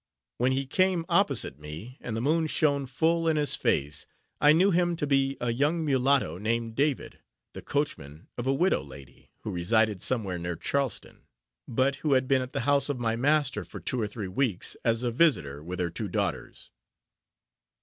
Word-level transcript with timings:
When 0.39 0.51
he 0.53 0.65
came 0.65 1.05
opposite 1.09 1.59
me, 1.59 1.99
and 2.01 2.17
the 2.17 2.21
moon 2.21 2.47
shone 2.47 2.87
full 2.87 3.27
in 3.27 3.37
his 3.37 3.53
face, 3.53 4.07
I 4.39 4.51
knew 4.51 4.71
him 4.71 4.95
to 4.95 5.05
be 5.05 5.37
a 5.39 5.53
young 5.53 5.85
mulatto, 5.85 6.39
named 6.39 6.73
David, 6.75 7.19
the 7.53 7.61
coachman 7.61 8.27
of 8.35 8.47
a 8.47 8.53
widow 8.55 8.81
lady, 8.81 9.29
who 9.41 9.51
resided 9.51 10.01
somewhere 10.01 10.39
near 10.39 10.55
Charleston; 10.55 11.27
but 11.67 11.97
who 11.97 12.13
had 12.13 12.27
been 12.27 12.41
at 12.41 12.51
the 12.51 12.61
house 12.61 12.89
of 12.89 12.97
my 12.97 13.15
master, 13.15 13.63
for 13.63 13.79
two 13.79 14.01
or 14.01 14.07
three 14.07 14.27
weeks, 14.27 14.75
as 14.83 15.03
a 15.03 15.11
visiter, 15.11 15.63
with 15.63 15.79
her 15.79 15.91
two 15.91 16.07
daughters. 16.07 16.71